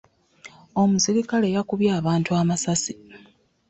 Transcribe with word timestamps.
Omusirikale 0.81 1.47
yakumbye 1.55 1.89
abantu 1.99 2.29
amasasi. 2.41 2.93